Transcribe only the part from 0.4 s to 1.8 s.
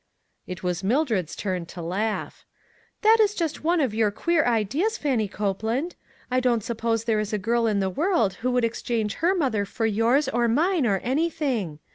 It was Mildred's turn to